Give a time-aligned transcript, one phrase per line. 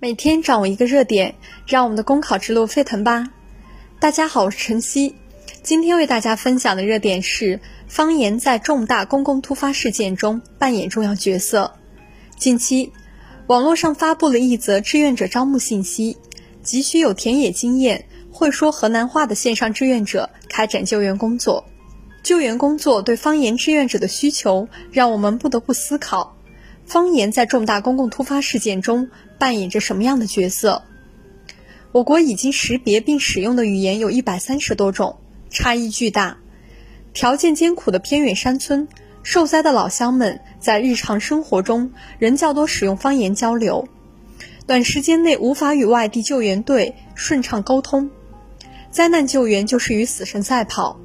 [0.00, 1.34] 每天掌握一个热点，
[1.66, 3.32] 让我们的公考之路沸腾吧！
[3.98, 5.16] 大家好，我是晨曦，
[5.64, 11.74] 今天为大家分享的热点是方言在重大公共突发事件中扮演重要角色。
[12.36, 12.92] 近期，
[13.48, 16.16] 网络上发布了一则志愿者招募信息，
[16.62, 21.64] 急需有田野经验、会说河南话的线上志愿者开展救援工作。
[22.22, 26.37] 救援工作对方言志愿者的需求，让我们不得不思考。
[26.88, 30.84] 方言在重大公共突发事件中扮演着什么样的角色？
[31.92, 35.18] 我国已经识别并使用的语言有一百三十多种，
[35.50, 36.38] 差异巨大。
[37.12, 38.88] 条件艰苦的偏远山村，
[39.22, 43.86] 受灾的老乡们在日常生活中仍较多使用方言交流，
[44.66, 48.10] 短时间内无法与外地救援队顺畅沟通，
[48.90, 50.98] 灾难救援就是与死神赛跑。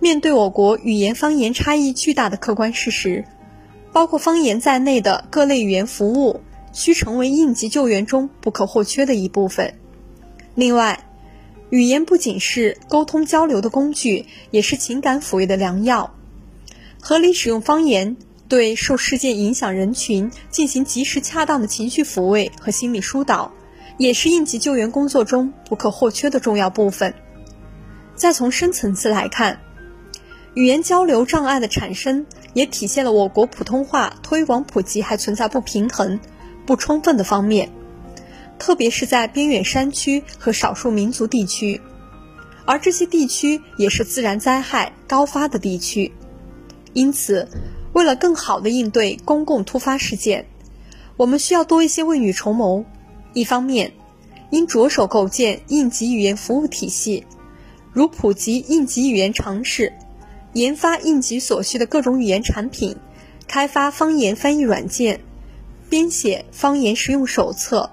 [0.00, 3.26] 面对我国语言方言差异巨大的客观事实。
[3.92, 6.40] 包括方言在内的各类语言服务
[6.72, 9.74] 需成为应急救援中不可或缺的一部分。
[10.54, 11.04] 另外，
[11.70, 16.14] 语言不仅是沟通交流的工具，也是情感抚慰的良药。
[17.00, 18.16] 合理使用方言，
[18.48, 23.52] 对受事件影响人群进行及时恰当的情绪抚慰和心理疏导，
[23.98, 27.14] 也是应急救援工作中不可或缺的重要部分。
[28.14, 29.60] 再从深层次来看，
[30.54, 32.26] 语言交流障碍的产生。
[32.54, 36.20] 也体现了我国普通话推广普及还存在不平衡、
[36.66, 37.70] 不充分的方面，
[38.58, 41.80] 特别是在边远山区和少数民族地区，
[42.66, 46.12] 而这些地区也是自然灾害高发的地区。
[46.92, 47.48] 因此，
[47.94, 50.44] 为了更好地应对公共突发事件，
[51.16, 52.84] 我们需要多一些未雨绸缪。
[53.32, 53.94] 一方面，
[54.50, 57.24] 应着手构建应急语言服务体系，
[57.94, 59.90] 如普及应急语言常识。
[60.54, 62.96] 研发应急所需的各种语言产品，
[63.48, 65.20] 开发方言翻译软件，
[65.88, 67.90] 编写方言实用手册，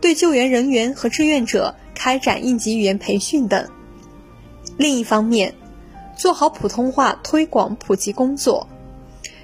[0.00, 3.68] 对救援人员和志愿者开展应急语言培训等。
[4.76, 5.54] 另一方面，
[6.16, 8.68] 做好普通话推广普及工作，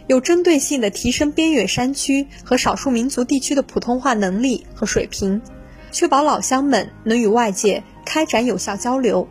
[0.06, 5.42] 有针对性的提升边远山区和少数民族地区的普通话能力和水平，
[5.90, 9.26] 确保老乡们能与外界开展有效交流。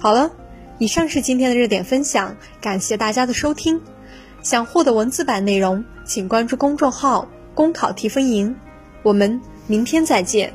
[0.00, 0.32] 好了。
[0.78, 3.80] 以上是今天的热点分享，感谢大家的收听。
[4.42, 8.54] 想获得文字版内容，请关注公众号“公考提分营”。
[9.02, 10.52] 我们明天再见。